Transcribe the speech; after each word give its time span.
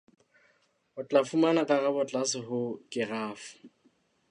O 0.99 1.01
tla 1.09 1.21
fumana 1.29 1.63
karabo 1.69 2.01
tlase 2.09 2.39
ho 2.47 2.59
kerafo. 2.91 3.49